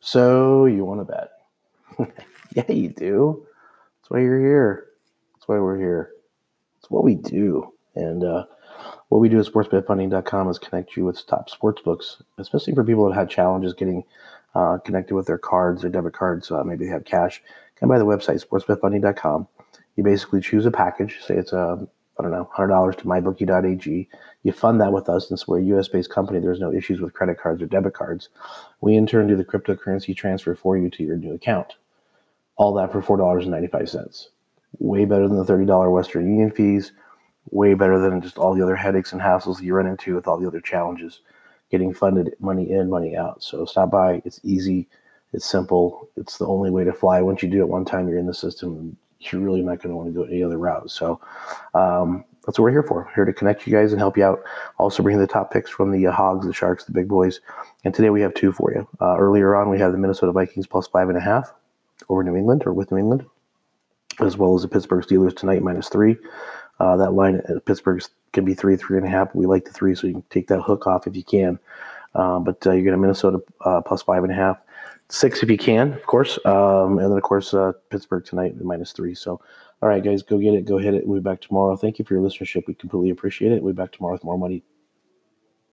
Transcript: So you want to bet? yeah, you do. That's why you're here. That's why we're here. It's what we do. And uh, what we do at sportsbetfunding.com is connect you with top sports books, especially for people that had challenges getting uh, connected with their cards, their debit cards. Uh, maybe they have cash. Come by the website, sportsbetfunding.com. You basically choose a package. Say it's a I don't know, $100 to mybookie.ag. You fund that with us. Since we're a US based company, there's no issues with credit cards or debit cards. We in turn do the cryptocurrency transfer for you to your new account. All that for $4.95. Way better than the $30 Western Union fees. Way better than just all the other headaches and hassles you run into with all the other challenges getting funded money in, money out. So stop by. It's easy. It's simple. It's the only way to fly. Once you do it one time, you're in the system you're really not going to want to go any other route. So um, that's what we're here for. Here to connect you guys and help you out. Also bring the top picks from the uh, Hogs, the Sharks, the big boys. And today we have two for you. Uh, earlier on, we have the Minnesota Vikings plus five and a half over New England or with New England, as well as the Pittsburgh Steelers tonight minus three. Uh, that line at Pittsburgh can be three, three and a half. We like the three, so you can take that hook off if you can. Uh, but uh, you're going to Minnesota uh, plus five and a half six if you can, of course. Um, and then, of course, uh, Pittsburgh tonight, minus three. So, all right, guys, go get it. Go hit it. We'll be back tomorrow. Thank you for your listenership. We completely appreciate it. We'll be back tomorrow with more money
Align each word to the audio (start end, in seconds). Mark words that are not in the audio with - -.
So 0.00 0.66
you 0.66 0.84
want 0.84 1.00
to 1.00 1.04
bet? 1.04 2.14
yeah, 2.54 2.72
you 2.72 2.88
do. 2.90 3.46
That's 4.00 4.10
why 4.10 4.20
you're 4.20 4.40
here. 4.40 4.86
That's 5.34 5.48
why 5.48 5.58
we're 5.58 5.78
here. 5.78 6.12
It's 6.78 6.90
what 6.90 7.04
we 7.04 7.14
do. 7.14 7.72
And 7.94 8.22
uh, 8.22 8.44
what 9.08 9.18
we 9.18 9.28
do 9.28 9.40
at 9.40 9.46
sportsbetfunding.com 9.46 10.48
is 10.48 10.58
connect 10.58 10.96
you 10.96 11.04
with 11.04 11.26
top 11.26 11.50
sports 11.50 11.82
books, 11.82 12.22
especially 12.38 12.74
for 12.74 12.84
people 12.84 13.08
that 13.08 13.14
had 13.14 13.30
challenges 13.30 13.74
getting 13.74 14.04
uh, 14.54 14.78
connected 14.78 15.14
with 15.14 15.26
their 15.26 15.38
cards, 15.38 15.82
their 15.82 15.90
debit 15.90 16.12
cards. 16.12 16.50
Uh, 16.50 16.62
maybe 16.64 16.84
they 16.84 16.90
have 16.90 17.04
cash. 17.04 17.42
Come 17.76 17.88
by 17.88 17.98
the 17.98 18.06
website, 18.06 18.44
sportsbetfunding.com. 18.44 19.48
You 19.96 20.04
basically 20.04 20.40
choose 20.40 20.64
a 20.64 20.70
package. 20.70 21.18
Say 21.22 21.34
it's 21.34 21.52
a 21.52 21.86
I 22.18 22.22
don't 22.22 22.32
know, 22.32 22.50
$100 22.56 22.96
to 22.96 23.04
mybookie.ag. 23.04 24.08
You 24.42 24.52
fund 24.52 24.80
that 24.80 24.92
with 24.92 25.08
us. 25.08 25.28
Since 25.28 25.46
we're 25.46 25.60
a 25.60 25.78
US 25.78 25.88
based 25.88 26.10
company, 26.10 26.40
there's 26.40 26.60
no 26.60 26.72
issues 26.72 27.00
with 27.00 27.14
credit 27.14 27.38
cards 27.38 27.62
or 27.62 27.66
debit 27.66 27.94
cards. 27.94 28.28
We 28.80 28.96
in 28.96 29.06
turn 29.06 29.28
do 29.28 29.36
the 29.36 29.44
cryptocurrency 29.44 30.16
transfer 30.16 30.54
for 30.54 30.76
you 30.76 30.90
to 30.90 31.04
your 31.04 31.16
new 31.16 31.34
account. 31.34 31.74
All 32.56 32.74
that 32.74 32.90
for 32.90 33.00
$4.95. 33.00 34.26
Way 34.78 35.04
better 35.04 35.28
than 35.28 35.38
the 35.38 35.44
$30 35.44 35.92
Western 35.92 36.28
Union 36.28 36.50
fees. 36.50 36.92
Way 37.50 37.74
better 37.74 37.98
than 37.98 38.20
just 38.20 38.36
all 38.36 38.54
the 38.54 38.62
other 38.62 38.76
headaches 38.76 39.12
and 39.12 39.20
hassles 39.20 39.62
you 39.62 39.74
run 39.74 39.86
into 39.86 40.14
with 40.14 40.26
all 40.26 40.38
the 40.38 40.46
other 40.46 40.60
challenges 40.60 41.20
getting 41.70 41.92
funded 41.92 42.34
money 42.40 42.70
in, 42.70 42.88
money 42.88 43.16
out. 43.16 43.42
So 43.42 43.64
stop 43.64 43.90
by. 43.90 44.22
It's 44.24 44.40
easy. 44.42 44.88
It's 45.32 45.46
simple. 45.46 46.08
It's 46.16 46.38
the 46.38 46.46
only 46.46 46.70
way 46.70 46.84
to 46.84 46.92
fly. 46.92 47.20
Once 47.20 47.42
you 47.42 47.48
do 47.48 47.60
it 47.60 47.68
one 47.68 47.84
time, 47.84 48.08
you're 48.08 48.18
in 48.18 48.26
the 48.26 48.34
system 48.34 48.96
you're 49.20 49.42
really 49.42 49.62
not 49.62 49.82
going 49.82 49.90
to 49.90 49.96
want 49.96 50.08
to 50.08 50.12
go 50.12 50.24
any 50.24 50.42
other 50.42 50.58
route. 50.58 50.90
So 50.90 51.20
um, 51.74 52.24
that's 52.46 52.58
what 52.58 52.64
we're 52.64 52.70
here 52.70 52.82
for. 52.82 53.10
Here 53.14 53.24
to 53.24 53.32
connect 53.32 53.66
you 53.66 53.72
guys 53.72 53.92
and 53.92 54.00
help 54.00 54.16
you 54.16 54.24
out. 54.24 54.40
Also 54.78 55.02
bring 55.02 55.18
the 55.18 55.26
top 55.26 55.52
picks 55.52 55.70
from 55.70 55.90
the 55.90 56.06
uh, 56.06 56.12
Hogs, 56.12 56.46
the 56.46 56.52
Sharks, 56.52 56.84
the 56.84 56.92
big 56.92 57.08
boys. 57.08 57.40
And 57.84 57.94
today 57.94 58.10
we 58.10 58.20
have 58.20 58.34
two 58.34 58.52
for 58.52 58.72
you. 58.72 58.88
Uh, 59.00 59.16
earlier 59.18 59.54
on, 59.54 59.70
we 59.70 59.78
have 59.78 59.92
the 59.92 59.98
Minnesota 59.98 60.32
Vikings 60.32 60.66
plus 60.66 60.86
five 60.86 61.08
and 61.08 61.18
a 61.18 61.20
half 61.20 61.52
over 62.08 62.22
New 62.22 62.36
England 62.36 62.62
or 62.64 62.72
with 62.72 62.90
New 62.90 62.98
England, 62.98 63.26
as 64.20 64.36
well 64.36 64.54
as 64.54 64.62
the 64.62 64.68
Pittsburgh 64.68 65.04
Steelers 65.04 65.36
tonight 65.36 65.62
minus 65.62 65.88
three. 65.88 66.16
Uh, 66.80 66.96
that 66.96 67.12
line 67.12 67.42
at 67.48 67.64
Pittsburgh 67.64 68.02
can 68.32 68.44
be 68.44 68.54
three, 68.54 68.76
three 68.76 68.96
and 68.96 69.06
a 69.06 69.10
half. 69.10 69.34
We 69.34 69.46
like 69.46 69.64
the 69.64 69.72
three, 69.72 69.94
so 69.94 70.06
you 70.06 70.14
can 70.14 70.24
take 70.30 70.46
that 70.48 70.60
hook 70.60 70.86
off 70.86 71.06
if 71.06 71.16
you 71.16 71.24
can. 71.24 71.58
Uh, 72.14 72.38
but 72.38 72.64
uh, 72.66 72.70
you're 72.70 72.84
going 72.84 72.92
to 72.92 72.98
Minnesota 72.98 73.40
uh, 73.64 73.80
plus 73.80 74.02
five 74.02 74.22
and 74.22 74.32
a 74.32 74.36
half 74.36 74.58
six 75.10 75.42
if 75.42 75.50
you 75.50 75.58
can, 75.58 75.92
of 75.94 76.06
course. 76.06 76.38
Um, 76.44 76.98
and 76.98 77.10
then, 77.10 77.16
of 77.16 77.22
course, 77.22 77.54
uh, 77.54 77.72
Pittsburgh 77.90 78.24
tonight, 78.24 78.60
minus 78.60 78.92
three. 78.92 79.14
So, 79.14 79.40
all 79.82 79.88
right, 79.88 80.02
guys, 80.02 80.22
go 80.22 80.38
get 80.38 80.54
it. 80.54 80.64
Go 80.64 80.78
hit 80.78 80.94
it. 80.94 81.06
We'll 81.06 81.20
be 81.20 81.24
back 81.24 81.40
tomorrow. 81.40 81.76
Thank 81.76 81.98
you 81.98 82.04
for 82.04 82.14
your 82.14 82.22
listenership. 82.22 82.66
We 82.66 82.74
completely 82.74 83.10
appreciate 83.10 83.52
it. 83.52 83.62
We'll 83.62 83.72
be 83.72 83.82
back 83.82 83.92
tomorrow 83.92 84.14
with 84.14 84.24
more 84.24 84.38
money 84.38 84.62